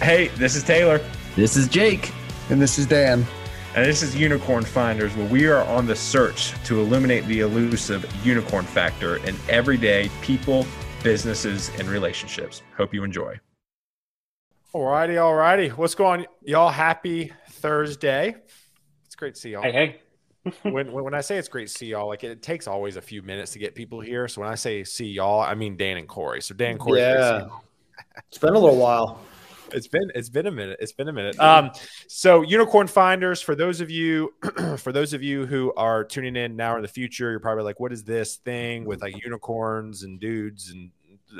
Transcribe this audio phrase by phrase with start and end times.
[0.00, 0.98] Hey, this is Taylor.
[1.36, 2.10] This is Jake.
[2.48, 3.26] And this is Dan.
[3.74, 8.10] And this is Unicorn Finders, where we are on the search to illuminate the elusive
[8.24, 10.66] unicorn factor in everyday people,
[11.02, 12.62] businesses, and relationships.
[12.78, 13.38] Hope you enjoy.
[14.72, 15.76] All righty, Alrighty, alrighty.
[15.76, 16.26] What's going on?
[16.44, 18.36] Y'all happy Thursday?
[19.04, 19.62] It's great to see y'all.
[19.62, 20.00] Hey,
[20.44, 20.52] hey.
[20.70, 23.20] when, when I say it's great to see y'all, like it takes always a few
[23.20, 24.28] minutes to get people here.
[24.28, 26.40] So when I say see y'all, I mean Dan and Corey.
[26.40, 27.48] So Dan, Corey, yeah,
[28.28, 29.20] it's been a little while.
[29.72, 30.78] It's been it's been a minute.
[30.80, 31.38] It's been a minute.
[31.38, 31.70] Um,
[32.08, 34.34] so unicorn finders for those of you
[34.78, 37.64] for those of you who are tuning in now or in the future, you're probably
[37.64, 40.90] like, what is this thing with like unicorns and dudes and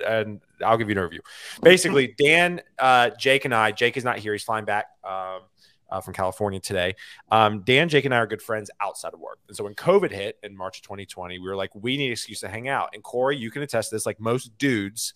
[0.07, 1.19] and I'll give you an overview.
[1.63, 3.73] Basically, Dan, uh, Jake, and I.
[3.73, 4.87] Jake is not here; he's flying back.
[5.05, 5.41] Um,
[5.91, 6.95] uh, from California today.
[7.31, 9.39] Um, Dan, Jake, and I are good friends outside of work.
[9.49, 12.13] And so when COVID hit in March of 2020, we were like, we need an
[12.13, 12.91] excuse to hang out.
[12.95, 14.07] And Corey, you can attest to this.
[14.07, 15.15] Like most dudes,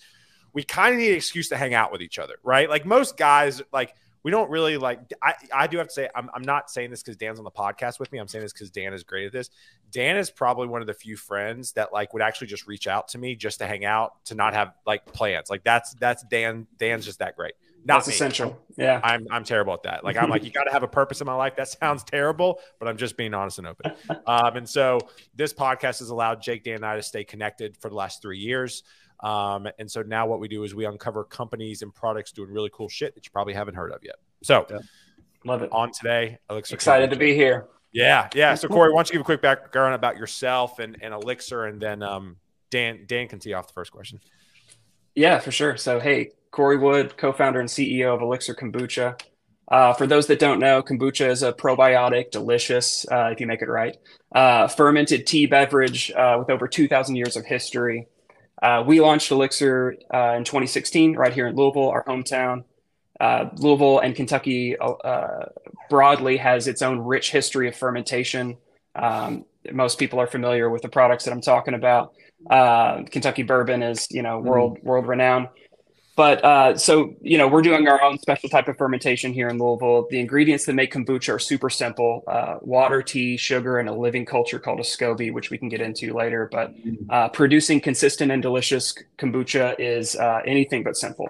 [0.54, 2.70] we kind of need an excuse to hang out with each other, right?
[2.70, 5.00] Like most guys, like we don't really like.
[5.22, 7.50] I, I do have to say, I'm, I'm not saying this because Dan's on the
[7.50, 8.18] podcast with me.
[8.18, 9.50] I'm saying this because Dan is great at this.
[9.90, 13.08] Dan is probably one of the few friends that like would actually just reach out
[13.08, 15.50] to me just to hang out, to not have like plans.
[15.50, 16.66] Like that's that's Dan.
[16.78, 17.52] Dan's just that great.
[17.86, 18.14] Not That's me.
[18.14, 18.58] essential.
[18.78, 18.98] Yeah.
[19.04, 20.04] I'm I'm terrible at that.
[20.04, 21.56] Like I'm like, you got to have a purpose in my life.
[21.56, 23.92] That sounds terrible, but I'm just being honest and open.
[24.26, 25.00] Um, and so
[25.34, 28.38] this podcast has allowed Jake, Dan, and I to stay connected for the last three
[28.38, 28.82] years.
[29.20, 32.70] Um, and so now what we do is we uncover companies and products doing really
[32.72, 34.16] cool shit that you probably haven't heard of yet.
[34.42, 34.78] So yeah.
[35.44, 35.70] love it.
[35.72, 36.74] On today, Elixir.
[36.74, 37.68] Excited to be here.
[37.92, 38.54] Yeah, yeah.
[38.54, 41.80] So Corey, why don't you give a quick background about yourself and, and Elixir, and
[41.80, 42.36] then um,
[42.70, 44.20] Dan Dan can tee off the first question.
[45.14, 45.76] Yeah, for sure.
[45.76, 49.20] So hey, Corey Woods, co-founder and CEO of Elixir Kombucha.
[49.68, 53.62] Uh, for those that don't know, kombucha is a probiotic, delicious uh, if you make
[53.62, 53.96] it right,
[54.34, 58.06] uh, fermented tea beverage uh, with over 2,000 years of history.
[58.64, 62.64] Uh, we launched Elixir uh, in 2016 right here in Louisville, our hometown.
[63.58, 64.74] Louisville and Kentucky
[65.90, 68.56] broadly has its own rich history of fermentation.
[68.94, 72.14] Um, most people are familiar with the products that I'm talking about.
[72.48, 74.84] Kentucky bourbon is, you know, world mm.
[74.84, 75.48] world renowned.
[76.16, 79.58] But uh, so you know, we're doing our own special type of fermentation here in
[79.58, 80.06] Louisville.
[80.10, 84.24] The ingredients that make kombucha are super simple: uh, water, tea, sugar, and a living
[84.24, 86.48] culture called a SCOBY, which we can get into later.
[86.50, 86.74] But
[87.10, 91.28] uh, producing consistent and delicious kombucha is uh, anything but simple.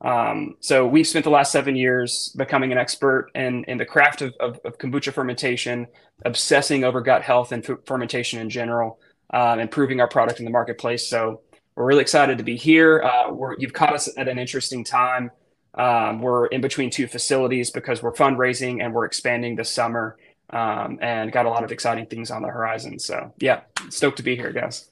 [0.00, 4.20] Um, so we've spent the last seven years becoming an expert in, in the craft
[4.20, 5.86] of, of, of kombucha fermentation,
[6.26, 8.98] obsessing over gut health and fermentation in general,
[9.32, 11.08] um, improving our product in the marketplace.
[11.08, 11.40] So
[11.76, 13.02] we're really excited to be here.
[13.02, 15.30] Uh, you've caught us at an interesting time.
[15.74, 20.16] Um, we're in between two facilities because we're fundraising and we're expanding this summer
[20.50, 22.98] um, and got a lot of exciting things on the horizon.
[22.98, 24.90] So, yeah, stoked to be here, guys.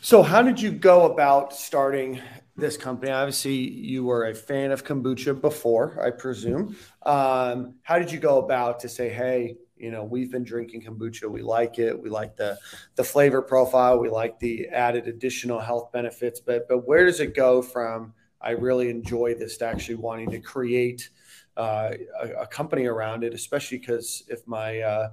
[0.00, 2.20] So, how did you go about starting
[2.56, 3.10] this company?
[3.10, 6.76] Obviously, you were a fan of kombucha before, I presume.
[7.02, 11.30] Um, how did you go about to say, hey, you know, we've been drinking kombucha.
[11.30, 12.00] We like it.
[12.00, 12.58] We like the
[12.94, 13.98] the flavor profile.
[13.98, 16.40] We like the added additional health benefits.
[16.40, 18.14] But but where does it go from?
[18.40, 21.10] I really enjoy this to actually wanting to create
[21.58, 21.90] uh,
[22.22, 25.10] a, a, company around it, especially because if my uh,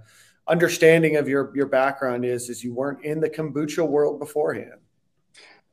[0.47, 4.79] understanding of your your background is is you weren't in the kombucha world beforehand.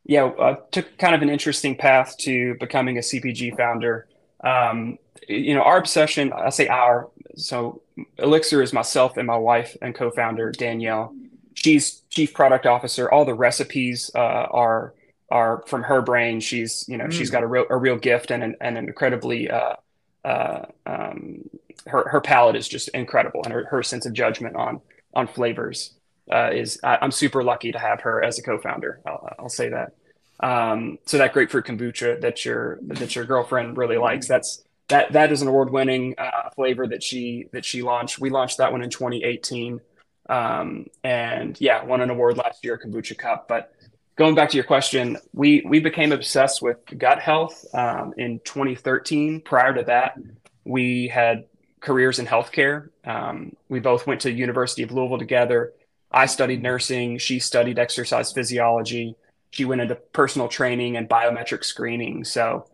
[0.05, 4.09] Yeah, I took kind of an interesting path to becoming a CPG founder.
[4.43, 4.99] Um,
[5.29, 7.83] you know, our obsession, I say our, so
[8.19, 11.15] Elixir is myself and my wife and co-founder Danielle.
[11.55, 13.11] She's chief product officer.
[13.11, 14.95] All the recipes uh, are
[15.31, 16.41] are from her brain.
[16.41, 17.13] She's you know mm.
[17.13, 19.77] she's got a real a real gift and an, and an incredibly uh,
[20.25, 21.49] uh, um,
[21.87, 24.81] her her palate is just incredible and her, her sense of judgment on
[25.15, 25.95] on flavors
[26.31, 29.01] uh, is I, am super lucky to have her as a co-founder.
[29.07, 29.93] I'll, I'll say that.
[30.41, 34.29] Um, so that grapefruit kombucha that your that your girlfriend really likes.
[34.29, 38.19] That's that that is an award-winning uh, flavor that she that she launched.
[38.19, 39.81] We launched that one in 2018,
[40.29, 43.49] um, and yeah, won an award last year, Kombucha Cup.
[43.49, 43.73] But
[44.17, 49.43] going back to your question, we we became obsessed with gut health um, in 2013.
[49.43, 50.19] Prior to that,
[50.65, 51.45] we had
[51.81, 52.89] careers in healthcare.
[53.05, 55.73] Um, we both went to University of Louisville together.
[56.11, 57.19] I studied nursing.
[57.19, 59.17] She studied exercise physiology.
[59.51, 62.25] She went into personal training and biometric screening.
[62.25, 62.67] So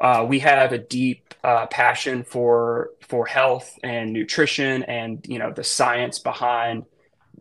[0.00, 5.52] uh, we have a deep uh, passion for for health and nutrition and you know
[5.52, 6.84] the science behind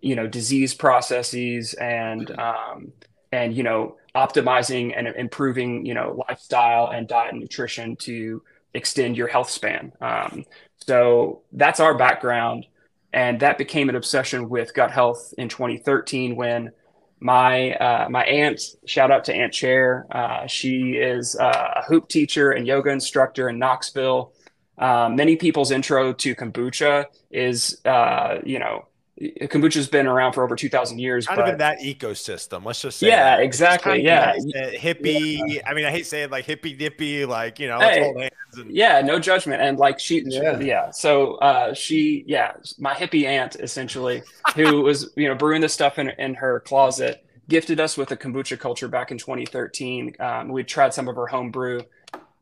[0.01, 2.92] you know disease processes and um,
[3.31, 8.42] and you know optimizing and improving you know lifestyle and diet and nutrition to
[8.74, 9.92] extend your health span.
[10.01, 10.45] Um,
[10.77, 12.65] so that's our background.
[13.13, 16.71] And that became an obsession with gut health in 2013 when
[17.19, 22.07] my uh, my aunt shout out to aunt chair uh, she is uh, a hoop
[22.09, 24.33] teacher and yoga instructor in knoxville.
[24.77, 28.85] Um, many people's intro to kombucha is, uh, you know,
[29.19, 32.99] kombucha's been around for over 2000 years kind but, of in that ecosystem let's just
[32.99, 33.43] say yeah that.
[33.43, 34.35] exactly yeah
[34.75, 35.61] hippie yeah.
[35.65, 38.71] i mean i hate saying like hippie dippy like you know hey, and...
[38.71, 40.91] yeah no judgment and like she yeah, yeah.
[40.91, 44.21] so uh she yeah my hippie aunt essentially
[44.55, 48.17] who was you know brewing this stuff in, in her closet gifted us with a
[48.17, 51.81] kombucha culture back in 2013 um, we tried some of her home brew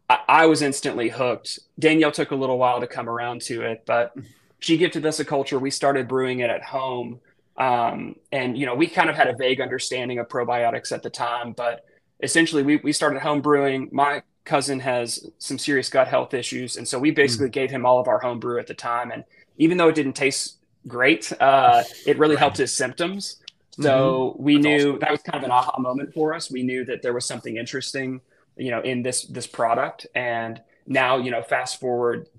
[0.09, 3.83] I, I was instantly hooked danielle took a little while to come around to it
[3.85, 4.13] but
[4.65, 5.59] she gifted us a culture.
[5.59, 7.19] We started brewing it at home.
[7.55, 11.09] Um, and, you know, we kind of had a vague understanding of probiotics at the
[11.11, 11.85] time, but
[12.23, 13.89] essentially we, we started home brewing.
[13.91, 16.77] My cousin has some serious gut health issues.
[16.77, 17.51] And so we basically mm.
[17.51, 19.11] gave him all of our home brew at the time.
[19.11, 19.23] And
[19.57, 20.57] even though it didn't taste
[20.87, 23.37] great, uh, it really helped his symptoms.
[23.69, 24.43] So mm-hmm.
[24.43, 24.99] we That's knew awesome.
[25.01, 26.49] that was kind of an aha moment for us.
[26.49, 28.19] We knew that there was something interesting,
[28.57, 30.07] you know, in this, this product.
[30.15, 32.29] And, now you know fast forward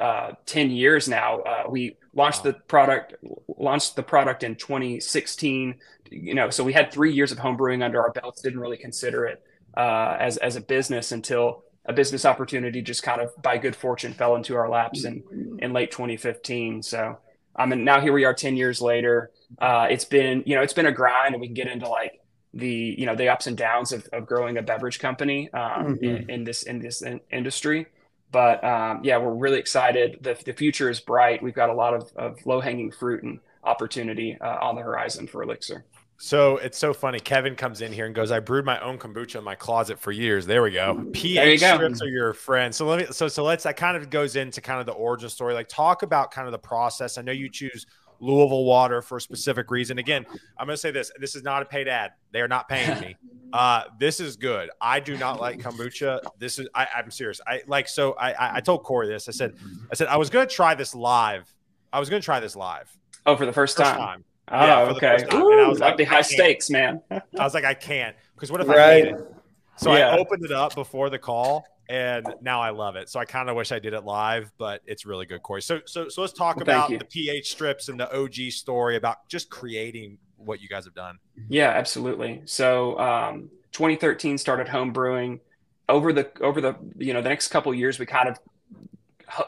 [0.00, 2.52] uh, 10 years now uh, we launched wow.
[2.52, 3.14] the product
[3.56, 5.74] launched the product in 2016
[6.10, 8.76] you know so we had three years of home brewing under our belts didn't really
[8.76, 9.42] consider it
[9.76, 14.12] uh, as as a business until a business opportunity just kind of by good fortune
[14.12, 15.22] fell into our laps in
[15.60, 17.18] in late 2015 so
[17.56, 19.30] i mean now here we are 10 years later
[19.60, 22.20] uh, it's been you know it's been a grind and we can get into like
[22.54, 26.04] the you know the ups and downs of, of growing a beverage company um, mm-hmm.
[26.04, 27.86] in, in, this in this in industry
[28.34, 31.94] but um, yeah we're really excited the, the future is bright we've got a lot
[31.94, 35.84] of, of low hanging fruit and opportunity uh, on the horizon for elixir
[36.16, 37.18] so it's so funny.
[37.18, 40.12] Kevin comes in here and goes, "I brewed my own kombucha in my closet for
[40.12, 41.04] years." There we go.
[41.12, 41.74] pH go.
[41.74, 42.72] strips are your friend.
[42.72, 43.06] So let me.
[43.10, 43.64] So so let's.
[43.64, 45.54] That kind of goes into kind of the origin story.
[45.54, 47.18] Like talk about kind of the process.
[47.18, 47.86] I know you choose
[48.20, 49.98] Louisville water for a specific reason.
[49.98, 50.26] Again,
[50.58, 51.10] I'm going to say this.
[51.18, 52.12] This is not a paid ad.
[52.32, 53.16] They are not paying me.
[53.52, 54.68] Uh, this is good.
[54.80, 56.18] I do not like kombucha.
[56.40, 56.66] This is.
[56.74, 57.40] I, am serious.
[57.46, 57.86] I like.
[57.86, 59.28] So I, I told Corey this.
[59.28, 59.54] I said.
[59.92, 61.54] I said I was going to try this live.
[61.92, 62.90] I was going to try this live.
[63.26, 63.96] Oh, for the first, first time.
[63.96, 64.24] time.
[64.48, 65.36] Oh, yeah, okay.
[65.36, 67.00] Ooh, I was like, the high stakes, man.
[67.10, 68.78] I was like, I can't because what if right.
[68.78, 69.34] I hate it?
[69.76, 70.08] So yeah.
[70.08, 73.08] I opened it up before the call and now I love it.
[73.08, 75.62] So I kind of wish I did it live, but it's really good, Corey.
[75.62, 79.28] So so so let's talk well, about the pH strips and the OG story about
[79.28, 81.18] just creating what you guys have done.
[81.48, 82.42] Yeah, absolutely.
[82.46, 85.40] So um, 2013 started home brewing.
[85.88, 88.38] Over the over the you know the next couple years, we kind of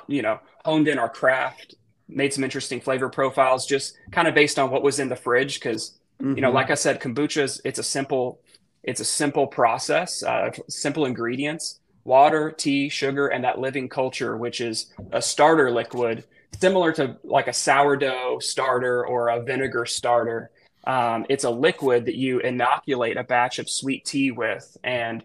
[0.06, 1.75] you know honed in our craft,
[2.09, 5.55] made some interesting flavor profiles, just kind of based on what was in the fridge.
[5.55, 6.35] Because mm-hmm.
[6.35, 6.56] you know, mm-hmm.
[6.56, 8.41] like I said, kombucha is it's a simple
[8.83, 14.61] it's a simple process, uh, simple ingredients water, tea, sugar, and that living culture, which
[14.61, 16.25] is a starter liquid,
[16.58, 20.50] similar to like a sourdough starter or a vinegar starter.
[20.85, 24.76] Um, it's a liquid that you inoculate a batch of sweet tea with.
[24.85, 25.25] And,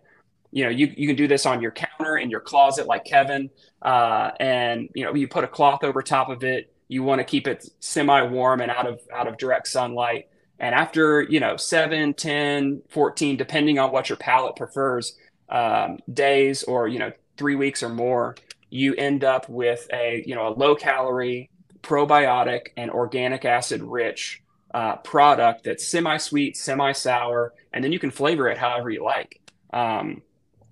[0.51, 3.51] you know, you, you can do this on your counter, in your closet, like Kevin.
[3.81, 6.73] Uh, and, you know, you put a cloth over top of it.
[6.87, 10.29] You want to keep it semi warm and out of, out of direct sunlight.
[10.59, 15.15] And after, you know, 7, 10, 14, depending on what your palate prefers,
[15.51, 18.35] um, days or you know three weeks or more,
[18.69, 21.49] you end up with a you know a low calorie,
[21.83, 24.41] probiotic, and organic acid rich
[24.73, 29.03] uh, product that's semi sweet, semi sour, and then you can flavor it however you
[29.03, 29.41] like.
[29.73, 30.21] Um,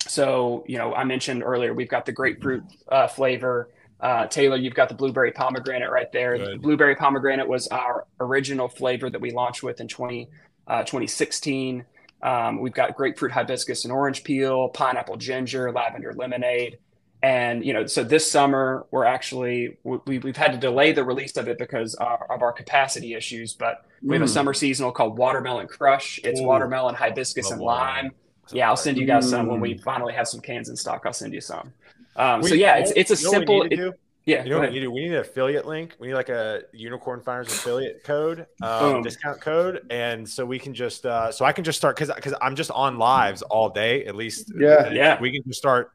[0.07, 3.69] so you know I mentioned earlier we've got the grapefruit uh, flavor.
[3.99, 6.37] Uh, Taylor, you've got the blueberry pomegranate right there.
[6.37, 10.29] The blueberry pomegranate was our original flavor that we launched with in 20,
[10.67, 11.83] uh, 2016.
[12.21, 16.79] Um, we've got grapefruit, hibiscus, and orange peel, pineapple, ginger, lavender, lemonade.
[17.21, 21.35] And, you know, so this summer we're actually, we, we've had to delay the release
[21.35, 24.29] of it because of, of our capacity issues, but we have a mm.
[24.29, 26.19] summer seasonal called Watermelon Crush.
[26.23, 26.45] It's Ooh.
[26.45, 28.11] watermelon, hibiscus, and lime.
[28.51, 29.83] Yeah, I'll send you guys some when we mm.
[29.83, 31.03] finally have some cans in stock.
[31.05, 31.73] I'll send you some.
[32.15, 33.63] Um, so yeah, it's it's a simple.
[33.69, 33.99] It,
[34.29, 34.43] yeah.
[34.43, 34.87] You know what we need?
[34.87, 35.95] We need an affiliate link.
[35.99, 40.73] We need like a Unicorn Finders affiliate code, um, discount code, and so we can
[40.73, 44.05] just uh, so I can just start because because I'm just on lives all day
[44.05, 44.51] at least.
[44.55, 45.19] Yeah, yeah.
[45.19, 45.91] We can just start.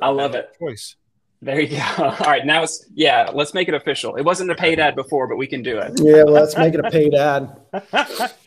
[0.00, 0.50] I love it.
[0.58, 0.96] Choice.
[1.42, 1.84] There you go.
[1.98, 3.30] All right, now it's yeah.
[3.32, 4.16] Let's make it official.
[4.16, 5.92] It wasn't a paid ad before, but we can do it.
[5.96, 7.56] Yeah, well, let's make it a paid ad.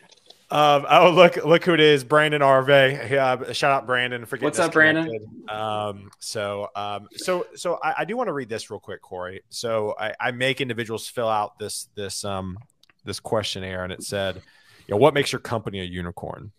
[0.54, 2.68] Um, oh look, look who it is, Brandon Arve.
[2.68, 5.10] Yeah, shout out Brandon for getting What's up, Brandon?
[5.48, 9.42] Um, so, um, so, so I, I, do want to read this real quick, Corey.
[9.48, 12.56] So I, I make individuals fill out this this um
[13.04, 16.52] this questionnaire, and it said, you know, what makes your company a unicorn?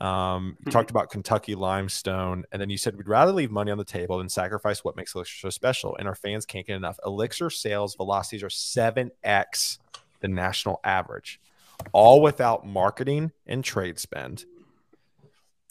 [0.00, 0.70] Um, hmm.
[0.70, 4.18] talked about Kentucky limestone, and then you said we'd rather leave money on the table
[4.18, 5.96] than sacrifice what makes Elixir so special.
[5.96, 7.00] And our fans can't get enough.
[7.04, 9.80] Elixir sales velocities are seven x
[10.20, 11.40] the national average
[11.92, 14.44] all without marketing and trade spend.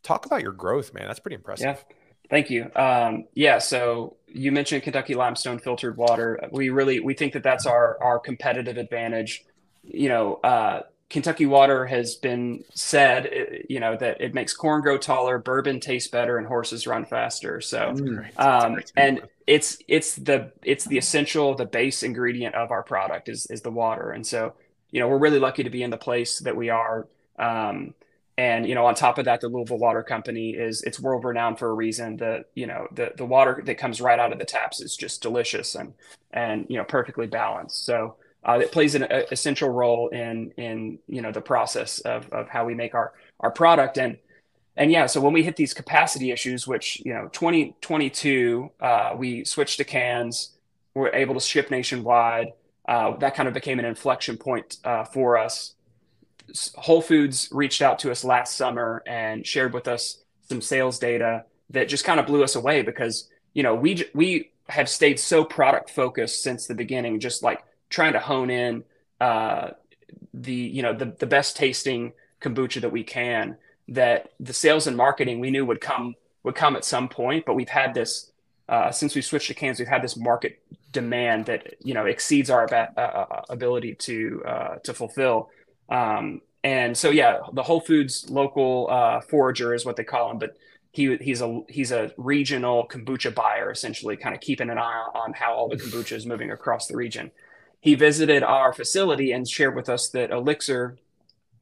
[0.03, 1.08] Talk about your growth, man.
[1.08, 1.65] That's pretty impressive.
[1.65, 1.96] Yeah.
[2.29, 2.72] Thank you.
[2.75, 6.39] Um, yeah, so you mentioned Kentucky limestone filtered water.
[6.50, 9.43] We really we think that that's our our competitive advantage.
[9.84, 14.81] You know, uh, Kentucky water has been said, uh, you know, that it makes corn
[14.81, 17.60] grow taller, bourbon taste better, and horses run faster.
[17.60, 17.93] So,
[18.38, 23.46] um, and it's it's the it's the essential, the base ingredient of our product is
[23.48, 24.12] is the water.
[24.12, 24.53] And so,
[24.91, 27.07] you know, we're really lucky to be in the place that we are.
[27.39, 27.93] Um,
[28.38, 31.60] and you know, on top of that, the Louisville Water Company is it's world renowned
[31.60, 32.17] for a reason.
[32.17, 35.21] The you know the the water that comes right out of the taps is just
[35.21, 35.93] delicious and
[36.31, 37.86] and you know perfectly balanced.
[37.86, 42.31] So uh, it plays an a, essential role in in you know the process of
[42.31, 44.17] of how we make our our product and
[44.77, 49.43] and yeah so when we hit these capacity issues which you know 2022 uh, we
[49.45, 50.53] switched to cans
[50.93, 52.53] we're able to ship nationwide
[52.88, 55.75] uh, that kind of became an inflection point uh, for us
[56.75, 61.45] whole foods reached out to us last summer and shared with us some sales data
[61.69, 65.43] that just kind of blew us away because you know we we have stayed so
[65.43, 68.83] product focused since the beginning just like trying to hone in
[69.19, 69.69] uh,
[70.33, 73.57] the you know the the best tasting kombucha that we can.
[73.88, 77.55] That the sales and marketing we knew would come would come at some point, but
[77.55, 78.31] we've had this
[78.69, 79.79] uh, since we switched to cans.
[79.79, 80.61] We've had this market
[80.91, 85.50] demand that you know exceeds our uh, uh, ability to uh, to fulfill.
[85.89, 90.38] Um, and so yeah, the Whole Foods local uh, forager is what they call him,
[90.38, 90.55] but
[90.91, 95.33] he he's a he's a regional kombucha buyer essentially, kind of keeping an eye on
[95.33, 97.31] how all the kombucha is moving across the region
[97.81, 100.98] he visited our facility and shared with us that Elixir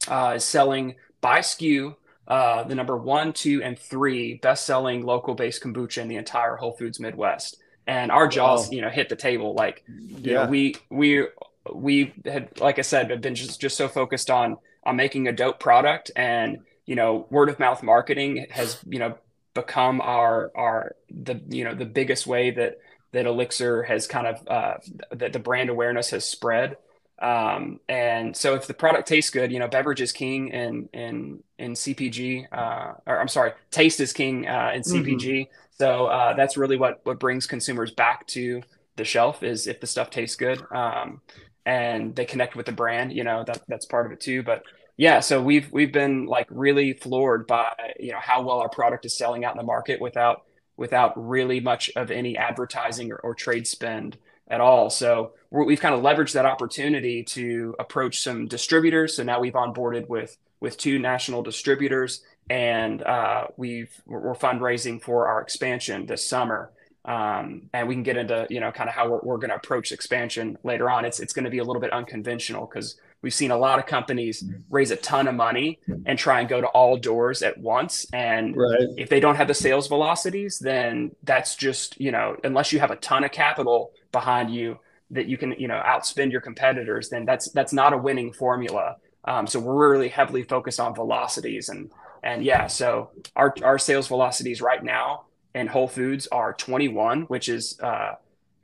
[0.06, 1.96] uh, is selling by SKU
[2.28, 7.00] uh, the number one, two, and three best-selling local-based kombucha in the entire Whole Foods
[7.00, 7.56] Midwest.
[7.90, 8.70] And our jaws, wow.
[8.70, 9.52] you know, hit the table.
[9.52, 10.44] Like, you yeah.
[10.44, 11.26] know, we we
[11.74, 15.32] we had, like I said, have been just just so focused on on making a
[15.32, 19.18] dope product, and you know, word of mouth marketing has you know
[19.54, 22.78] become our our the you know the biggest way that
[23.10, 24.74] that Elixir has kind of uh,
[25.10, 26.76] that the brand awareness has spread.
[27.18, 31.42] Um, and so if the product tastes good, you know, beverage is king in in
[31.58, 32.46] in CPG.
[32.52, 35.24] Uh, or I'm sorry, taste is king uh, in CPG.
[35.24, 35.52] Mm-hmm.
[35.80, 38.60] So uh, that's really what what brings consumers back to
[38.96, 41.22] the shelf is if the stuff tastes good um,
[41.64, 43.14] and they connect with the brand.
[43.14, 44.42] You know, that that's part of it too.
[44.42, 44.62] But
[44.98, 49.06] yeah, so we've we've been like really floored by you know how well our product
[49.06, 50.42] is selling out in the market without
[50.76, 54.18] without really much of any advertising or, or trade spend
[54.48, 54.90] at all.
[54.90, 59.16] So we have kind of leveraged that opportunity to approach some distributors.
[59.16, 65.28] So now we've onboarded with with two national distributors, and uh, we've we're fundraising for
[65.28, 66.70] our expansion this summer.
[67.02, 69.56] Um, and we can get into you know kind of how we're, we're going to
[69.56, 71.06] approach expansion later on.
[71.06, 73.86] It's it's going to be a little bit unconventional because We've seen a lot of
[73.86, 74.60] companies mm-hmm.
[74.70, 78.06] raise a ton of money and try and go to all doors at once.
[78.12, 78.88] And right.
[78.96, 82.90] if they don't have the sales velocities, then that's just, you know, unless you have
[82.90, 84.78] a ton of capital behind you
[85.10, 88.96] that you can, you know, outspend your competitors, then that's that's not a winning formula.
[89.26, 91.90] Um, so we're really heavily focused on velocities and
[92.22, 95.24] and yeah, so our our sales velocities right now
[95.54, 98.14] in Whole Foods are 21, which is uh,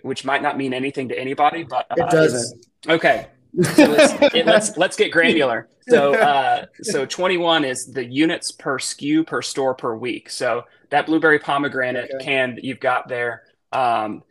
[0.03, 2.67] which might not mean anything to anybody, but uh, it doesn't.
[2.89, 3.27] Okay,
[3.63, 5.69] so let's, it, let's, let's get granular.
[5.89, 10.31] So uh, so 21 is the units per SKU per store per week.
[10.31, 12.25] So that blueberry pomegranate okay.
[12.25, 14.23] can that you've got there um,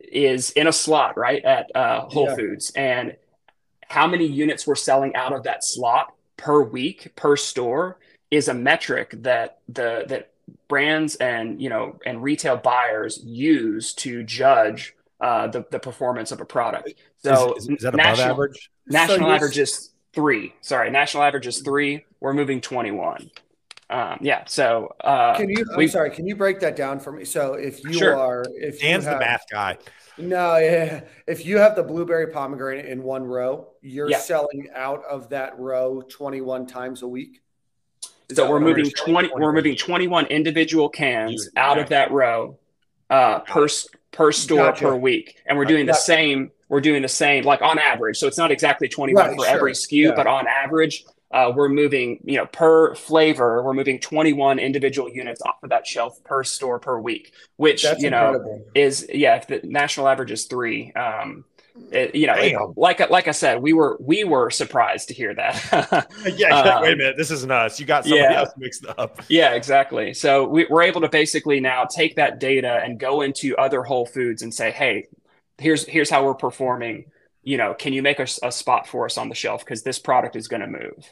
[0.00, 2.36] is in a slot right at uh, Whole yeah.
[2.36, 3.16] Foods, and
[3.88, 7.98] how many units we're selling out of that slot per week per store
[8.30, 10.30] is a metric that the that
[10.68, 16.40] brands and you know and retail buyers use to judge uh, the, the performance of
[16.40, 16.94] a product.
[17.18, 18.70] So is, is, is that above national, average?
[18.86, 20.54] National so average is three.
[20.60, 22.04] Sorry, national average is three.
[22.20, 23.30] We're moving 21.
[23.88, 24.44] Um, yeah.
[24.46, 25.64] So uh, can you?
[25.70, 26.10] I'm we, sorry.
[26.10, 27.24] Can you break that down for me?
[27.24, 28.16] So if you sure.
[28.16, 29.78] are, if Dan's have, the math guy.
[30.18, 31.02] No, yeah.
[31.26, 34.18] If you have the blueberry pomegranate in one row, you're yeah.
[34.18, 37.42] selling out of that row 21 times a week.
[38.28, 39.30] Is so we're moving 20.
[39.34, 42.58] We're moving 21 individual cans out of that row
[43.10, 43.68] uh, per
[44.12, 44.84] per store gotcha.
[44.84, 46.50] per week, and we're doing the same.
[46.68, 48.16] We're doing the same, like on average.
[48.18, 49.54] So it's not exactly twenty one right, for sure.
[49.54, 50.14] every SKU yeah.
[50.16, 55.42] but on average, uh, we're moving, you know, per flavor, we're moving 21 individual units
[55.42, 58.64] off of that shelf per store per week, which, That's you know, incredible.
[58.74, 61.44] is, yeah, if the national average is three, um,
[61.90, 65.34] it, you know, it, like like I said, we were we were surprised to hear
[65.34, 66.08] that.
[66.36, 67.78] yeah, um, wait a minute, this isn't us.
[67.78, 69.20] You got somebody yeah, else mixed up.
[69.28, 70.12] Yeah, exactly.
[70.14, 74.06] So we, we're able to basically now take that data and go into other Whole
[74.06, 75.06] Foods and say, hey,
[75.58, 77.06] here's here's how we're performing.
[77.42, 79.98] You know, can you make a, a spot for us on the shelf because this
[79.98, 81.08] product is going to move.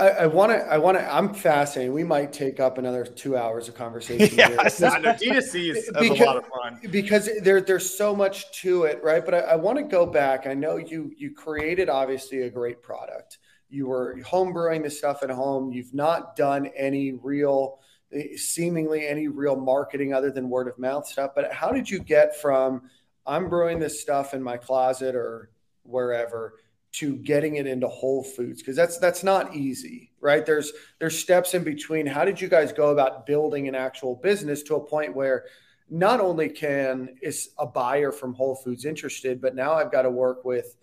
[0.00, 0.58] I want to.
[0.58, 1.14] I want to.
[1.14, 1.92] I'm fascinated.
[1.92, 4.36] We might take up another two hours of conversation.
[4.38, 5.12] yeah, know.
[5.12, 9.24] D2C is, because, a lot of fun because there, there's so much to it, right?
[9.24, 10.46] But I, I want to go back.
[10.46, 13.38] I know you you created obviously a great product.
[13.68, 15.70] You were home brewing this stuff at home.
[15.70, 17.78] You've not done any real,
[18.12, 21.32] eh, seemingly any real marketing other than word of mouth stuff.
[21.34, 22.82] But how did you get from
[23.26, 25.50] I'm brewing this stuff in my closet or
[25.82, 26.54] wherever?
[26.92, 30.44] To getting it into Whole Foods because that's that's not easy, right?
[30.44, 32.06] There's there's steps in between.
[32.06, 35.44] How did you guys go about building an actual business to a point where
[35.88, 40.10] not only can is a buyer from Whole Foods interested, but now I've got to
[40.10, 40.76] work with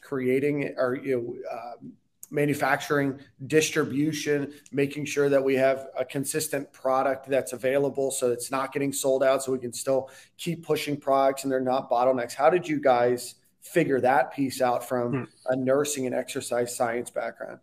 [0.00, 1.86] creating or you know, uh,
[2.30, 8.72] manufacturing, distribution, making sure that we have a consistent product that's available so it's not
[8.72, 12.34] getting sold out, so we can still keep pushing products and they're not bottlenecks.
[12.34, 13.34] How did you guys?
[13.62, 15.24] Figure that piece out from hmm.
[15.46, 17.58] a nursing and exercise science background?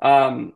[0.00, 0.54] Um,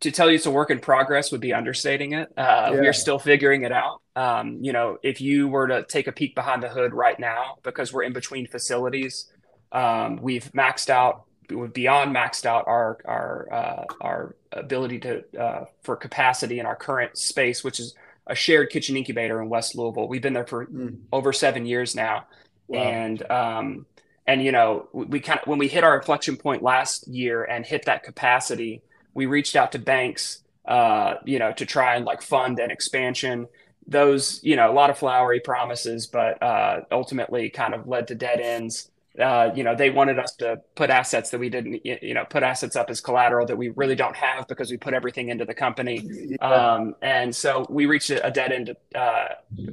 [0.00, 2.32] to tell you it's a work in progress would be understating it.
[2.36, 2.80] Uh, yeah.
[2.80, 4.00] We're still figuring it out.
[4.16, 7.58] Um, you know, if you were to take a peek behind the hood right now,
[7.62, 9.30] because we're in between facilities,
[9.72, 11.24] um, we've maxed out,
[11.72, 17.18] beyond maxed out our our uh, our ability to uh, for capacity in our current
[17.18, 17.94] space, which is
[18.26, 20.08] a shared kitchen incubator in West Louisville.
[20.08, 20.98] We've been there for mm.
[21.12, 22.26] over seven years now.
[22.70, 22.78] Wow.
[22.78, 23.86] And um,
[24.28, 27.66] and you know, we, kind of when we hit our inflection point last year and
[27.66, 28.80] hit that capacity,
[29.12, 33.48] we reached out to banks, uh, you know, to try and like fund an expansion.
[33.88, 38.14] Those, you know, a lot of flowery promises, but uh, ultimately kind of led to
[38.14, 38.88] dead ends.
[39.18, 42.42] Uh, you know, they wanted us to put assets that we didn't, you know, put
[42.42, 45.54] assets up as collateral that we really don't have because we put everything into the
[45.54, 46.00] company.
[46.04, 46.36] Yeah.
[46.36, 49.28] Um, and so we reached a dead end uh,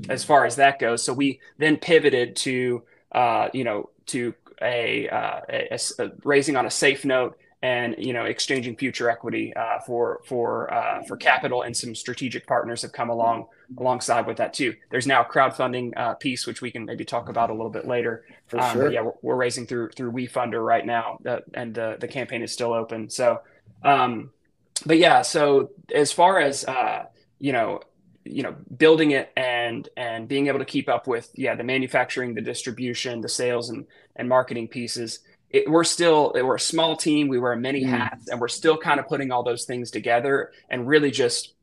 [0.09, 1.03] as far as that goes.
[1.03, 6.65] So we then pivoted to, uh, you know, to a, uh, a, a, raising on
[6.65, 11.63] a safe note and you know exchanging future equity uh, for for uh, for capital
[11.63, 13.47] and some strategic partners have come along
[13.79, 14.75] alongside with that too.
[14.91, 17.87] There's now a crowdfunding uh, piece which we can maybe talk about a little bit
[17.87, 18.25] later.
[18.47, 18.91] For um, sure.
[18.91, 21.19] yeah, we're, we're, raising through through WeFunder right now,
[21.53, 23.09] and the the campaign is still open.
[23.09, 23.41] So,
[23.83, 24.29] um,
[24.85, 27.05] but yeah, so as far as uh,
[27.39, 27.81] you know,
[28.23, 32.33] you know building it and and being able to keep up with yeah the manufacturing
[32.33, 37.27] the distribution the sales and and marketing pieces it, we're still we're a small team
[37.27, 37.89] we wear many mm.
[37.89, 41.53] hats and we're still kind of putting all those things together and really just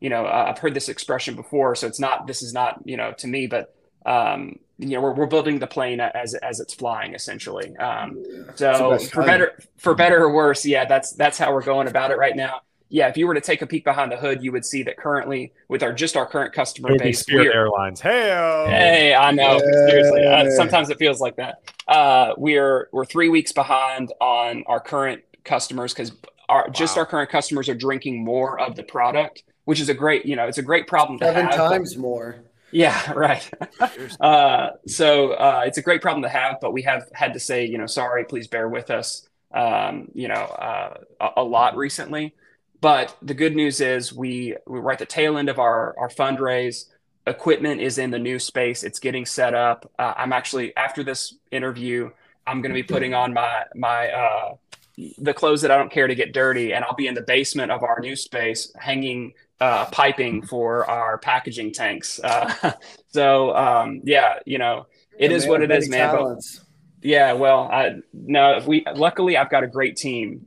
[0.00, 2.96] you know uh, i've heard this expression before so it's not this is not you
[2.96, 3.74] know to me but
[4.06, 7.76] um you know we're, we're building the plane as as it's flying essentially.
[7.76, 8.24] Um
[8.56, 12.18] so for better for better or worse yeah that's that's how we're going about it
[12.18, 12.60] right now
[12.94, 14.96] yeah, if you were to take a peek behind the hood, you would see that
[14.96, 18.00] currently with our just our current customer Maybe base, Spirit Airlines.
[18.00, 18.28] Hey,
[18.68, 19.54] hey, I know.
[19.54, 19.88] Yeah.
[19.88, 21.72] Seriously, uh, sometimes it feels like that.
[21.88, 26.12] Uh, we're we're three weeks behind on our current customers because
[26.48, 26.72] our wow.
[26.72, 30.36] just our current customers are drinking more of the product, which is a great you
[30.36, 31.54] know it's a great problem to Seven have.
[31.54, 32.44] Seven times more.
[32.70, 33.50] Yeah, right.
[34.20, 37.66] uh, so uh, it's a great problem to have, but we have had to say,
[37.66, 39.28] you know, sorry, please bear with us.
[39.52, 42.34] Um, you know, uh, a, a, lot recently.
[42.84, 46.90] But the good news is we we're at the tail end of our our fundraise.
[47.26, 48.84] Equipment is in the new space.
[48.84, 49.90] It's getting set up.
[49.98, 52.10] Uh, I'm actually after this interview,
[52.46, 54.56] I'm going to be putting on my my uh,
[55.16, 57.72] the clothes that I don't care to get dirty, and I'll be in the basement
[57.72, 62.20] of our new space hanging uh, piping for our packaging tanks.
[62.22, 62.72] Uh,
[63.08, 66.14] so um, yeah, you know, it is what it is, man.
[66.14, 66.44] But,
[67.00, 70.44] yeah, well, I, no, we luckily I've got a great team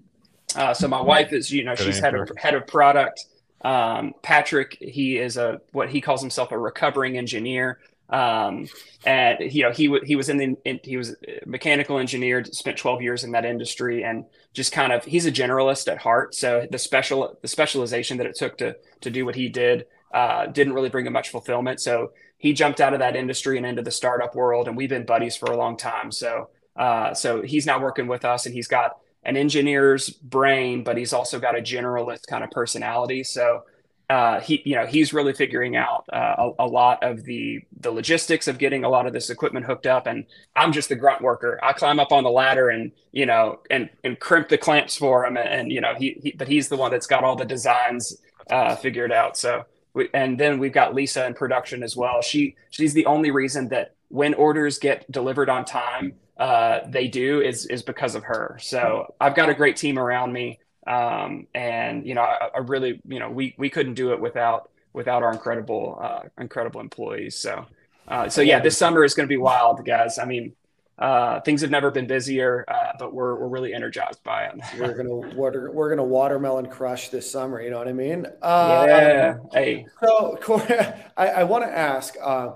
[0.56, 3.26] uh, so my wife is, you know, Good she's head of, head of product.
[3.62, 7.80] Um, Patrick, he is a what he calls himself a recovering engineer.
[8.10, 8.68] Um,
[9.06, 12.78] and you know, he he was in the in, he was a mechanical engineer, spent
[12.78, 16.34] 12 years in that industry, and just kind of he's a generalist at heart.
[16.34, 20.46] So the special the specialization that it took to to do what he did uh,
[20.46, 21.82] didn't really bring him much fulfillment.
[21.82, 25.06] So he jumped out of that industry and into the startup world, and we've been
[25.06, 26.12] buddies for a long time.
[26.12, 30.98] So uh, so he's now working with us, and he's got an engineer's brain, but
[30.98, 33.24] he's also got a generalist kind of personality.
[33.24, 33.64] So
[34.10, 37.92] uh, he, you know, he's really figuring out uh, a, a, lot of the the
[37.92, 40.08] logistics of getting a lot of this equipment hooked up.
[40.08, 41.60] And I'm just the grunt worker.
[41.62, 45.26] I climb up on the ladder and you know and and crimp the clamps for
[45.26, 45.36] him.
[45.36, 48.16] And, and you know he, he, but he's the one that's got all the designs
[48.50, 49.38] uh, figured out.
[49.38, 52.22] So we, and then we've got Lisa in production as well.
[52.22, 57.42] She she's the only reason that when orders get delivered on time uh, they do
[57.42, 58.58] is is because of her.
[58.62, 63.02] So I've got a great team around me, um, and you know, I, I, really,
[63.08, 67.38] you know, we we couldn't do it without without our incredible uh, incredible employees.
[67.38, 67.66] So,
[68.08, 70.20] uh, so yeah, this summer is going to be wild, guys.
[70.20, 70.54] I mean,
[71.00, 74.56] Uh, things have never been busier, uh, but we're we're really energized by it.
[74.80, 77.62] we're gonna water we're gonna watermelon crush this summer.
[77.62, 78.26] You know what I mean?
[78.42, 79.38] Uh, yeah.
[79.54, 79.86] Hey.
[80.04, 80.40] So,
[81.18, 82.16] I, I want to ask.
[82.22, 82.54] Uh,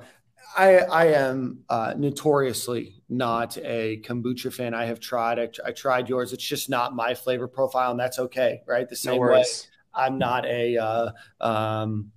[0.58, 4.74] I I am uh, notoriously not a kombucha fan.
[4.74, 5.38] I have tried.
[5.38, 6.32] I, I, tried yours.
[6.32, 8.88] It's just not my flavor profile, and that's okay, right?
[8.88, 9.44] The same no way
[9.94, 12.12] I'm not a uh, um,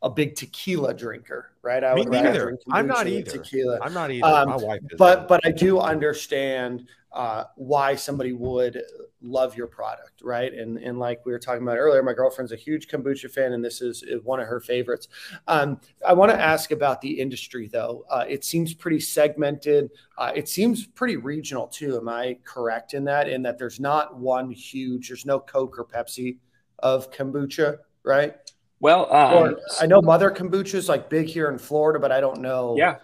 [0.00, 1.84] a big tequila drinker, right?
[1.84, 2.58] I Me would neither.
[2.70, 3.30] I'm not either.
[3.30, 3.78] Tequila.
[3.82, 4.26] I'm not either.
[4.26, 4.98] Um, My wife is.
[4.98, 8.82] But but I do understand uh, why somebody would
[9.22, 10.52] love your product, right?
[10.52, 13.64] And and like we were talking about earlier, my girlfriend's a huge kombucha fan, and
[13.64, 15.08] this is, is one of her favorites.
[15.46, 18.04] Um, I want to ask about the industry, though.
[18.10, 19.90] Uh, it seems pretty segmented.
[20.16, 21.96] Uh, it seems pretty regional too.
[21.96, 23.28] Am I correct in that?
[23.28, 25.08] In that there's not one huge.
[25.08, 26.38] There's no Coke or Pepsi
[26.78, 28.36] of kombucha, right?
[28.80, 32.40] Well, um, I know Mother Kombucha is like big here in Florida, but I don't
[32.40, 32.76] know.
[32.78, 32.98] Yeah,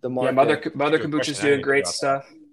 [0.00, 0.28] the market.
[0.28, 2.28] Yeah, Mother Mother Kombucha is doing great stuff.
[2.28, 2.45] That.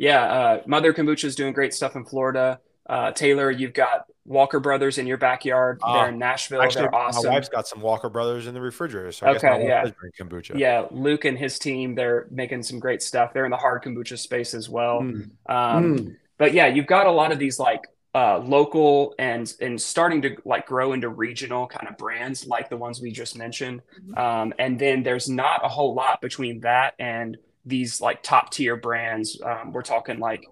[0.00, 2.58] Yeah, uh, Mother Kombucha is doing great stuff in Florida.
[2.88, 5.78] Uh, Taylor, you've got Walker Brothers in your backyard.
[5.82, 6.62] Uh, They're in Nashville.
[6.62, 7.26] Actually, They're awesome.
[7.26, 9.12] My wife's got some Walker Brothers in the refrigerator.
[9.12, 9.84] So okay, yeah.
[10.18, 10.58] kombucha.
[10.58, 13.34] Yeah, Luke and his team, they're making some great stuff.
[13.34, 15.02] They're in the hard kombucha space as well.
[15.02, 15.30] Mm.
[15.46, 16.16] Um, mm.
[16.38, 17.84] But yeah, you've got a lot of these like
[18.14, 22.76] uh, local and and starting to like grow into regional kind of brands like the
[22.78, 23.82] ones we just mentioned.
[24.00, 24.18] Mm-hmm.
[24.18, 28.76] Um, and then there's not a whole lot between that and these like top tier
[28.76, 29.40] brands.
[29.42, 30.46] Um, we're talking like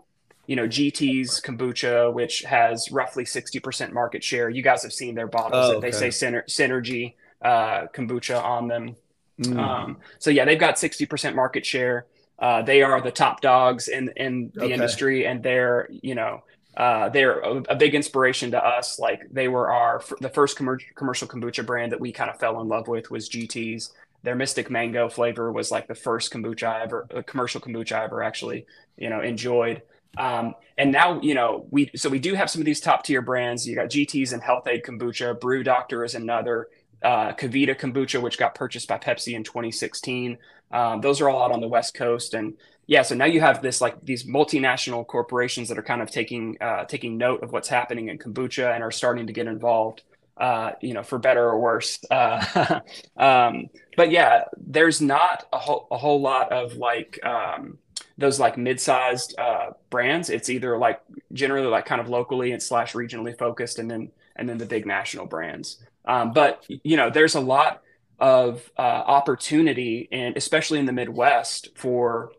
[0.47, 4.49] you know GT's kombucha, which has roughly sixty percent market share.
[4.49, 5.90] You guys have seen their bottles; oh, okay.
[5.90, 8.97] they say Syner- Synergy uh, kombucha on them.
[9.40, 9.59] Mm.
[9.59, 12.07] Um, so yeah, they've got sixty percent market share.
[12.38, 14.73] Uh, they are the top dogs in in the okay.
[14.73, 16.42] industry, and they're you know
[16.79, 19.01] uh, they're a, a, big inspiration to us.
[19.01, 22.68] Like they were our the first commercial kombucha brand that we kind of fell in
[22.68, 23.92] love with was GT's.
[24.22, 28.04] Their Mystic Mango flavor was like the first kombucha I ever, a commercial kombucha I
[28.04, 29.83] ever actually, you know, enjoyed.
[30.16, 33.22] Um, and now, you know, we so we do have some of these top tier
[33.22, 33.66] brands.
[33.66, 35.38] You got GT's and Health-Ade Kombucha.
[35.38, 36.68] Brew Doctor is another.
[37.00, 40.37] Uh, KeVita Kombucha, which got purchased by Pepsi in 2016.
[40.72, 42.54] Um, those are all out on the West Coast, and
[42.88, 46.57] yeah, so now you have this like these multinational corporations that are kind of taking
[46.61, 50.02] uh, taking note of what's happening in kombucha and are starting to get involved.
[50.38, 51.98] Uh, you know, for better or worse.
[52.11, 52.81] Uh,
[53.16, 57.79] um, but yeah, there's not a whole a whole lot of like um,
[58.16, 60.31] those like mid-sized uh, brands.
[60.31, 61.01] It's either like
[61.33, 64.87] generally like kind of locally and slash regionally focused, and then and then the big
[64.87, 65.79] national brands.
[66.05, 67.83] Um, but you know, there's a lot
[68.18, 72.33] of uh, opportunity, and especially in the Midwest for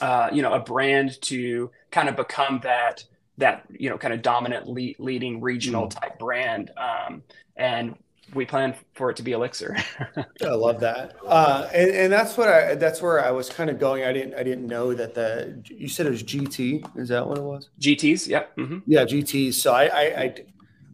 [0.00, 3.04] uh, you know, a brand to kind of become that
[3.38, 6.00] that you know kind of dominant lead, leading regional mm.
[6.00, 6.70] type brand.
[6.76, 7.22] Um,
[7.56, 7.96] and
[8.34, 9.76] we plan for it to be Elixir.
[10.42, 13.78] I love that, uh, and, and that's what I that's where I was kind of
[13.78, 14.04] going.
[14.04, 16.98] I didn't I didn't know that the you said it was GT.
[16.98, 17.68] Is that what it was?
[17.80, 18.28] GTS.
[18.28, 18.78] yeah Mm-hmm.
[18.86, 19.54] Yeah, GTS.
[19.54, 20.34] So I, I I,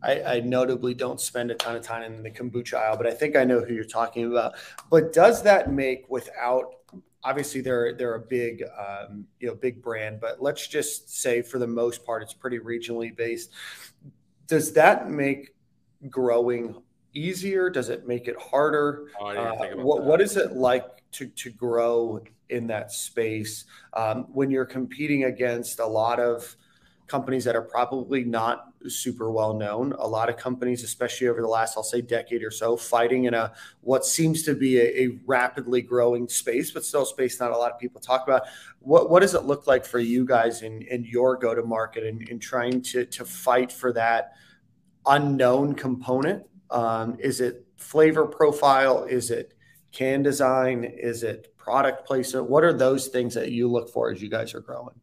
[0.03, 3.13] I I notably don't spend a ton of time in the kombucha aisle, but I
[3.13, 4.55] think I know who you're talking about.
[4.91, 6.75] But does that make without
[7.25, 11.59] obviously they're they're a big um, you know big brand, but let's just say for
[11.59, 13.51] the most part it's pretty regionally based.
[14.47, 15.55] Does that make
[16.09, 16.81] growing
[17.15, 17.71] easier?
[17.71, 19.09] Does it make it harder?
[19.21, 24.51] Oh, uh, what what is it like to to grow in that space um, when
[24.51, 26.57] you're competing against a lot of
[27.07, 29.93] companies that are probably not super well known.
[29.99, 33.35] A lot of companies, especially over the last, I'll say, decade or so, fighting in
[33.35, 37.57] a what seems to be a, a, rapidly growing space, but still space not a
[37.57, 38.43] lot of people talk about.
[38.81, 42.05] What what does it look like for you guys in, in your go to market
[42.05, 44.33] and in trying to to fight for that
[45.07, 46.45] unknown component?
[46.71, 49.05] Um, is it flavor profile?
[49.05, 49.55] Is it
[49.93, 50.85] can design?
[50.85, 52.49] Is it product placement?
[52.49, 54.95] What are those things that you look for as you guys are growing?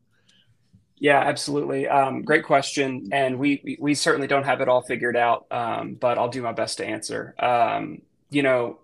[0.97, 1.87] Yeah, absolutely.
[1.87, 6.17] Um, great question, and we we certainly don't have it all figured out, um, but
[6.17, 7.35] I'll do my best to answer.
[7.37, 8.79] Um, you know,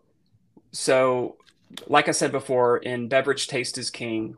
[0.72, 1.38] so
[1.88, 4.38] like I said before, in beverage taste is king.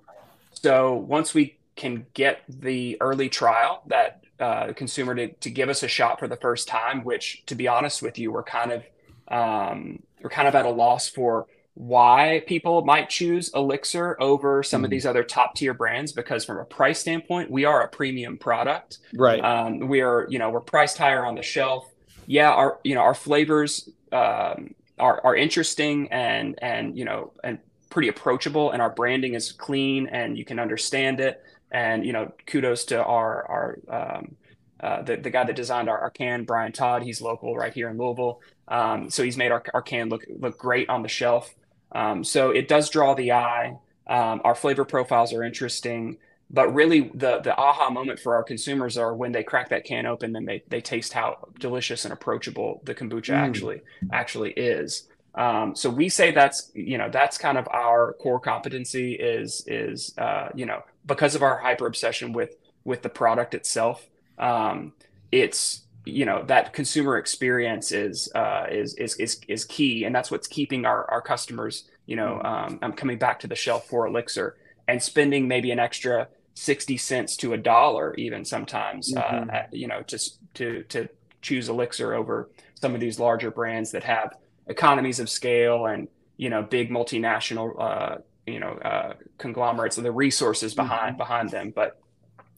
[0.54, 5.82] So once we can get the early trial that uh, consumer to, to give us
[5.82, 8.84] a shot for the first time, which to be honest with you, we're kind of
[9.30, 14.82] um, we're kind of at a loss for why people might choose Elixir over some
[14.82, 14.86] mm.
[14.86, 18.38] of these other top tier brands because from a price standpoint, we are a premium
[18.38, 19.00] product.
[19.16, 19.44] Right.
[19.44, 21.90] Um, we are, you know, we're priced higher on the shelf.
[22.26, 27.60] Yeah, our you know our flavors um, are are interesting and and you know and
[27.90, 31.44] pretty approachable, and our branding is clean and you can understand it.
[31.72, 34.36] And you know, kudos to our our um,
[34.80, 37.04] uh, the, the guy that designed our, our can, Brian Todd.
[37.04, 38.42] He's local right here in Louisville.
[38.68, 41.54] Um, so he's made our, our can look look great on the shelf.
[41.94, 43.78] Um, so it does draw the eye.
[44.08, 46.18] Um, our flavor profiles are interesting,
[46.50, 50.06] but really the the aha moment for our consumers are when they crack that can
[50.06, 53.38] open and they they taste how delicious and approachable the kombucha mm.
[53.38, 55.08] actually actually is.
[55.36, 60.14] Um, so we say that's you know that's kind of our core competency is is
[60.18, 64.08] uh, you know because of our hyper obsession with with the product itself.
[64.38, 64.94] Um,
[65.32, 70.30] it's you know that consumer experience is uh, is is is is key, and that's
[70.32, 74.06] what's keeping our our customers you know um, um coming back to the shelf for
[74.08, 79.50] Elixir and spending maybe an extra 60 cents to a dollar even sometimes uh, mm-hmm.
[79.50, 81.08] uh, you know just to to
[81.42, 84.36] choose elixir over some of these larger brands that have
[84.68, 90.12] economies of scale and you know big multinational uh, you know uh, conglomerates and the
[90.12, 91.18] resources behind mm-hmm.
[91.18, 92.00] behind them but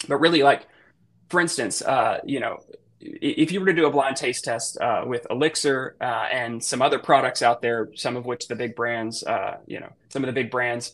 [0.08, 0.67] but really like
[1.29, 2.60] for instance uh, you know
[2.99, 6.81] if you were to do a blind taste test uh, with elixir uh, and some
[6.81, 10.27] other products out there some of which the big brands uh, you know some of
[10.27, 10.93] the big brands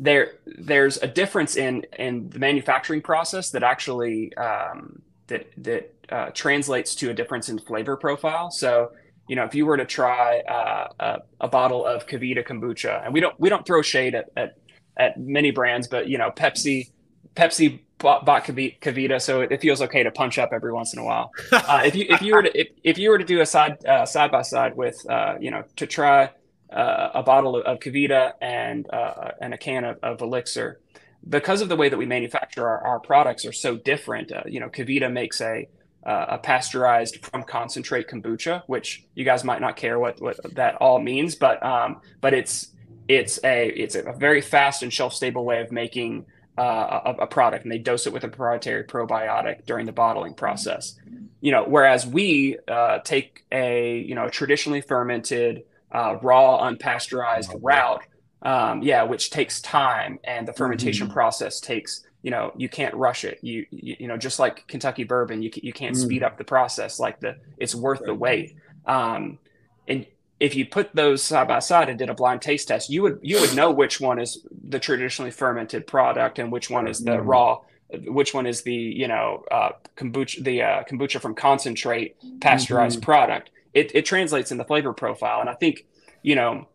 [0.00, 6.30] there there's a difference in in the manufacturing process that actually um, that that uh,
[6.30, 8.50] translates to a difference in flavor profile.
[8.50, 8.92] So
[9.28, 13.12] you know if you were to try uh, a, a, bottle of KeVita kombucha, and
[13.12, 14.56] we don't we don't throw shade at, at
[14.96, 16.90] at many brands, but you know Pepsi
[17.34, 21.32] Pepsi bought, KeVita, so it, feels okay to punch up every once in a while.
[21.52, 23.84] Uh, if you if you were to if, if you were to do a side
[23.84, 26.30] uh, side by side with uh, you know to try
[26.72, 30.80] uh, a bottle of, of KeVita and uh, and a can of, of, Elixir.
[31.28, 34.60] Because of the way that we manufacture our, our products are so different, uh, you
[34.60, 35.68] know, KeVita makes a
[36.04, 40.98] a pasteurized from concentrate kombucha, which you guys might not care what what that all
[41.00, 42.68] means, but um, but it's
[43.08, 46.24] it's a it's a very fast and shelf stable way of making
[46.58, 50.34] uh, a, a, product, and they dose it with a proprietary probiotic during the bottling
[50.34, 50.98] process.
[51.40, 57.60] You know, whereas we uh, take a you know traditionally fermented uh, raw, unpasteurized oh,
[57.60, 58.04] route.
[58.40, 61.14] Um, yeah, which takes time, and the fermentation mm-hmm.
[61.14, 62.04] process takes.
[62.22, 63.38] You know, you can't rush it.
[63.42, 66.04] You, you, you know, just like Kentucky bourbon, you you can't mm-hmm.
[66.04, 66.98] speed up the process.
[66.98, 68.06] Like the, it's worth right.
[68.06, 68.56] the wait.
[68.86, 69.38] Um,
[69.86, 70.06] and
[70.40, 73.18] if you put those side by side and did a blind taste test, you would
[73.22, 77.12] you would know which one is the traditionally fermented product and which one is the
[77.12, 77.28] mm-hmm.
[77.28, 77.60] raw,
[78.06, 83.04] which one is the you know uh, kombucha the uh, kombucha from concentrate pasteurized mm-hmm.
[83.04, 85.40] product it, it translates in the flavor profile.
[85.40, 85.86] And I think,
[86.22, 86.66] you know,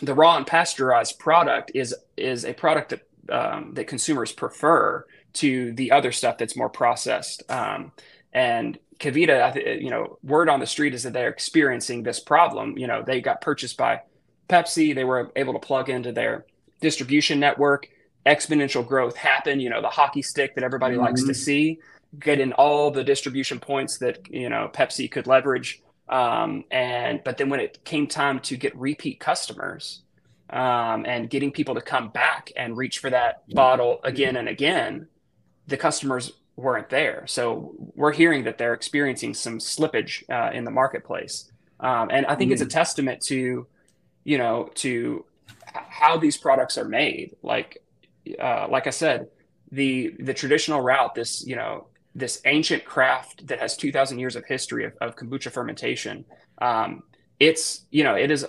[0.00, 5.04] the raw and pasteurized product is is a product that um, that consumers prefer
[5.34, 7.42] to the other stuff that's more processed.
[7.50, 7.92] Um,
[8.32, 12.78] and KeVita, you know, word on the street is that they're experiencing this problem.
[12.78, 14.02] You know, they got purchased by
[14.48, 14.94] Pepsi.
[14.94, 16.46] They were able to plug into their
[16.80, 17.88] distribution network.
[18.26, 19.62] Exponential growth happened.
[19.62, 21.04] You know, the hockey stick that everybody mm-hmm.
[21.04, 21.34] likes to mm-hmm.
[21.34, 21.78] see,
[22.18, 27.48] getting all the distribution points that you know Pepsi could leverage um, and but then
[27.48, 30.02] when it came time to get repeat customers
[30.50, 35.08] um, and getting people to come back and reach for that bottle again and again,
[35.68, 37.24] the customers weren't there.
[37.26, 42.34] So we're hearing that they're experiencing some slippage uh, in the marketplace, um, and I
[42.34, 42.52] think mm.
[42.54, 42.70] it's a mm.
[42.70, 43.66] testament to,
[44.24, 45.24] you know, to
[45.66, 47.36] how these products are made.
[47.42, 47.78] Like,
[48.38, 49.28] uh, like I said,
[49.70, 54.44] the the traditional route, this you know this ancient craft that has 2000 years of
[54.44, 56.24] history of, of kombucha fermentation
[56.60, 57.02] um,
[57.40, 58.44] it's you know it is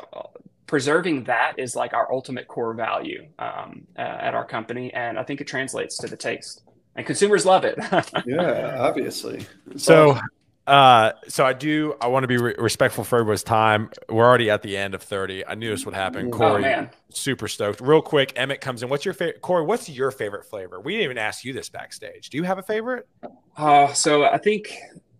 [0.67, 5.23] preserving that is like our ultimate core value um, uh, at our company and i
[5.23, 6.63] think it translates to the taste
[6.95, 7.77] and consumers love it
[8.25, 10.17] yeah obviously so
[10.65, 11.95] uh, so I do.
[11.99, 13.89] I want to be re- respectful for everybody's time.
[14.07, 15.45] We're already at the end of thirty.
[15.45, 16.27] I knew this would happen.
[16.27, 16.89] Oh, Corey, man.
[17.09, 17.81] super stoked.
[17.81, 18.87] Real quick, Emmett comes in.
[18.87, 19.41] What's your favorite?
[19.41, 20.79] Corey, what's your favorite flavor?
[20.79, 22.29] We didn't even ask you this backstage.
[22.29, 23.07] Do you have a favorite?
[23.57, 24.73] Uh, so I think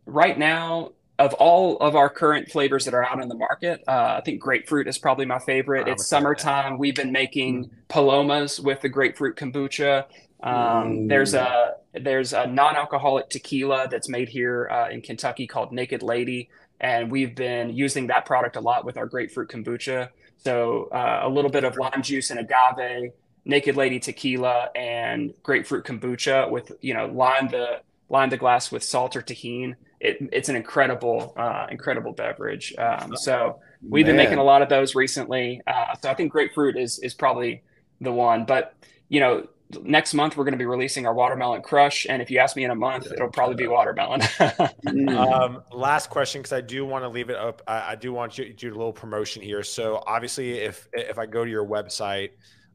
[0.06, 4.16] right now, of all of our current flavors that are out in the market, uh,
[4.18, 5.90] I think grapefruit is probably my favorite.
[5.90, 6.78] it's summertime.
[6.78, 10.06] We've been making palomas with the grapefruit kombucha.
[10.44, 16.04] Um, there's a there's a non-alcoholic tequila that's made here uh, in Kentucky called Naked
[16.04, 16.50] Lady,
[16.82, 20.10] and we've been using that product a lot with our grapefruit kombucha.
[20.38, 23.14] So uh, a little bit of lime juice and agave,
[23.46, 28.84] Naked Lady tequila, and grapefruit kombucha with you know lime the lime the glass with
[28.84, 29.76] salt or Tajín.
[30.02, 32.76] It, it's an incredible uh, incredible beverage.
[32.78, 34.18] Um, so we've Man.
[34.18, 35.62] been making a lot of those recently.
[35.66, 37.64] Uh, so I think grapefruit is is probably
[38.02, 38.74] the one, but
[39.08, 39.48] you know
[39.84, 42.64] next month we're going to be releasing our watermelon crush and if you ask me
[42.64, 44.22] in a month it'll probably be watermelon.
[45.14, 48.38] Um, last question because i do want to leave it up I, I, do want
[48.38, 49.64] you to do a little promotion here.
[49.64, 52.32] So obviously if if i go to your website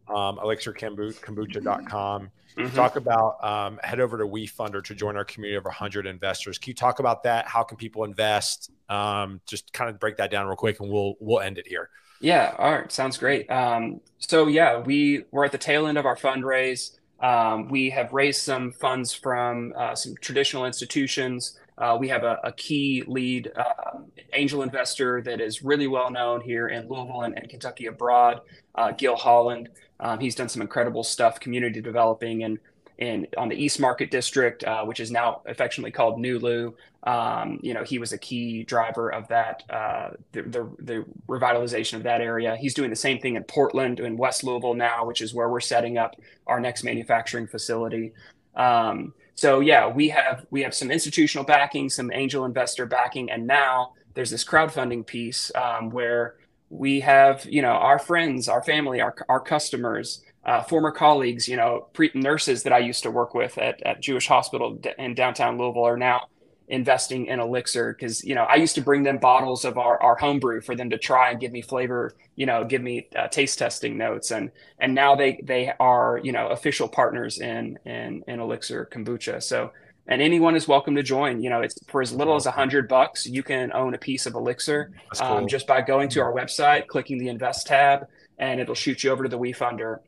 [0.08, 2.76] um, elixirkombucha.com mm-hmm.
[2.76, 6.58] talk about um, head over to WeFunder to join our community of 100 investors.
[6.58, 7.46] Can you talk about that?
[7.46, 8.70] How can people invest?
[8.88, 11.90] Um, just kind of break that down real quick and we'll we'll end it here
[12.20, 13.50] Yeah, all right, sounds great.
[13.50, 16.96] Um, so yeah, we we're at the tail end of our fundraise.
[17.20, 21.58] Um, we have raised some funds from uh, some traditional institutions.
[21.76, 23.98] Uh, we have a, a key lead uh,
[24.32, 28.40] angel investor that is really well known here in Louisville and, and Kentucky abroad,
[28.74, 29.68] uh, Gill Holland.
[30.00, 32.58] Um, he's done some incredible stuff, community developing and
[32.98, 36.74] in on the East Market District, uh, which is now affectionately called Nulu.
[37.04, 41.94] Um, you know, he was a key driver of that, uh, the, the, the, revitalization
[41.94, 42.56] of that area.
[42.56, 45.60] He's doing the same thing in Portland and West Louisville now, which is where we're
[45.60, 46.16] setting up
[46.48, 48.12] our next manufacturing facility.
[48.56, 53.46] Um, so yeah, we have we have some institutional backing, some angel investor backing, and
[53.46, 56.34] now there's this crowdfunding piece um, where
[56.68, 61.56] we have you know our friends, our family, our our customers uh, former colleagues, you
[61.56, 65.58] know, pre- nurses that I used to work with at, at Jewish Hospital in downtown
[65.58, 66.28] Louisville are now
[66.68, 70.16] investing in Elixir because you know I used to bring them bottles of our our
[70.16, 73.58] homebrew for them to try and give me flavor, you know, give me uh, taste
[73.58, 78.40] testing notes, and and now they they are you know official partners in in in
[78.40, 79.42] Elixir kombucha.
[79.42, 79.70] So
[80.06, 81.42] and anyone is welcome to join.
[81.42, 84.24] You know, it's for as little as a hundred bucks, you can own a piece
[84.24, 85.26] of Elixir cool.
[85.26, 88.06] um, just by going to our website, clicking the invest tab,
[88.38, 89.98] and it'll shoot you over to the WeFunder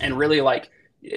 [0.00, 0.70] and really like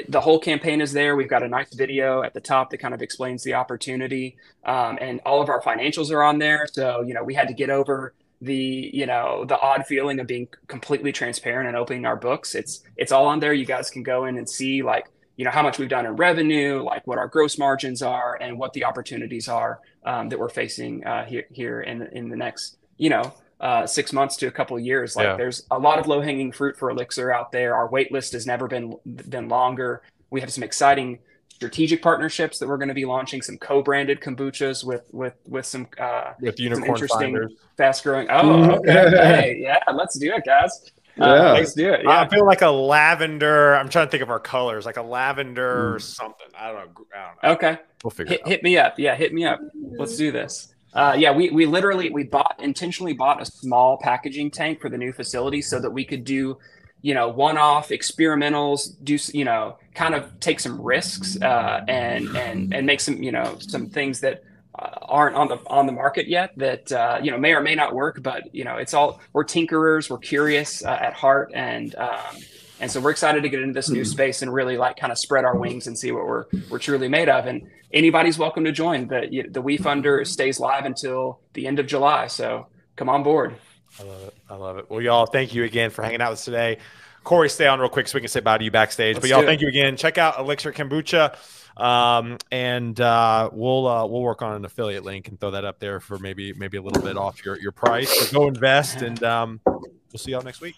[0.10, 1.16] the whole campaign is there.
[1.16, 4.98] We've got a nice video at the top that kind of explains the opportunity, um,
[5.00, 6.68] and all of our financials are on there.
[6.72, 10.28] So you know, we had to get over the you know the odd feeling of
[10.28, 12.56] being completely transparent and opening our books.
[12.56, 13.54] It's it's all on there.
[13.54, 16.16] You guys can go in and see like you know how much we've done in
[16.16, 20.50] revenue, like what our gross margins are, and what the opportunities are um, that we're
[20.50, 24.52] facing uh, here here in in the next you know uh, six months to a
[24.52, 25.16] couple of years.
[25.16, 25.36] Like yeah.
[25.38, 27.76] there's a lot of low hanging fruit for Elixir out there.
[27.76, 30.02] Our wait list has never been been longer.
[30.30, 33.42] We have some exciting strategic partnerships that we're going to be launching.
[33.42, 37.54] Some co-branded kombuchas with with with some uh, with unicorn some interesting, finders.
[37.78, 38.28] fast growing.
[38.30, 40.92] Oh, okay, hey, yeah, let's do it, guys.
[41.18, 42.02] Uh, let's do it.
[42.04, 42.22] Yeah.
[42.22, 43.74] I feel like a lavender.
[43.76, 46.02] I'm trying to think of our colors, like a lavender mm.
[46.02, 46.48] something.
[46.58, 47.06] I don't know.
[47.16, 47.50] I don't know.
[47.52, 48.34] Okay, we'll figure.
[48.34, 49.00] Hit, hit me up.
[49.00, 49.62] Yeah, hit me up.
[49.98, 50.75] Let's do this.
[50.96, 54.98] Uh, yeah, we, we literally we bought intentionally bought a small packaging tank for the
[54.98, 56.58] new facility so that we could do,
[57.02, 62.74] you know, one-off experimentals, do you know, kind of take some risks uh, and and
[62.74, 64.44] and make some you know some things that
[64.80, 67.76] uh, aren't on the on the market yet that uh, you know may or may
[67.76, 71.94] not work, but you know it's all we're tinkerers, we're curious uh, at heart, and
[71.96, 72.38] um,
[72.80, 74.10] and so we're excited to get into this new hmm.
[74.10, 77.08] space and really like kind of spread our wings and see what we're we're truly
[77.08, 77.46] made of.
[77.46, 79.08] And anybody's welcome to join.
[79.08, 83.56] The the WeFunder stays live until the end of July, so come on board.
[84.00, 84.34] I love it.
[84.50, 84.90] I love it.
[84.90, 86.80] Well, y'all, thank you again for hanging out with us today.
[87.24, 89.16] Corey, stay on real quick so we can say bye to you backstage.
[89.16, 89.98] Let's but y'all, thank you again.
[89.98, 91.36] Check out Elixir Kombucha,
[91.82, 95.80] um, and uh, we'll uh, we'll work on an affiliate link and throw that up
[95.80, 98.30] there for maybe maybe a little bit off your your price.
[98.30, 100.76] So go invest, and um, we'll see y'all next week.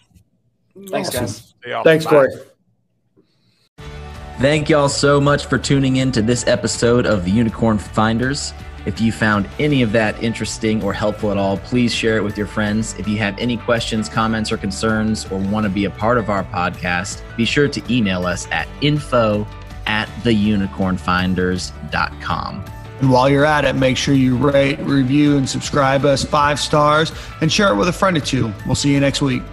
[0.89, 1.53] Thanks, guys.
[1.83, 2.29] Thanks, Corey.
[4.39, 8.53] Thank y'all so much for tuning in to this episode of the Unicorn Finders.
[8.85, 12.37] If you found any of that interesting or helpful at all, please share it with
[12.37, 12.95] your friends.
[12.97, 16.29] If you have any questions, comments, or concerns, or want to be a part of
[16.29, 19.45] our podcast, be sure to email us at info
[19.87, 22.65] at theunicornfinders.com.
[22.99, 27.11] And while you're at it, make sure you rate, review, and subscribe us five stars
[27.41, 28.53] and share it with a friend or two.
[28.65, 29.43] We'll see you next week.